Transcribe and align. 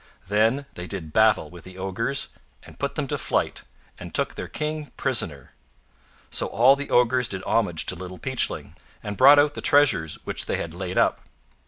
Then 0.29 0.65
they 0.73 0.87
did 0.87 1.13
battle 1.13 1.51
with 1.51 1.63
the 1.63 1.77
ogres 1.77 2.29
and 2.63 2.79
put 2.79 2.95
them 2.95 3.05
to 3.09 3.19
flight, 3.19 3.65
and 3.99 4.15
took 4.15 4.33
their 4.33 4.47
King 4.47 4.87
prisoner. 4.97 5.51
So 6.31 6.47
all 6.47 6.75
the 6.75 6.89
ogres 6.89 7.27
did 7.27 7.43
homage 7.43 7.85
to 7.85 7.95
Little 7.95 8.17
Peachling, 8.17 8.75
and 9.03 9.15
brought 9.15 9.37
out 9.37 9.53
the 9.53 9.61
treasures 9.61 10.15
which 10.25 10.47
they 10.47 10.57
had 10.57 10.73
laid 10.73 10.97
up. 10.97 11.19